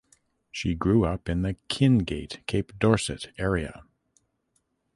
[0.49, 3.83] She grew up in the Kinngait (Cape Dorset) area.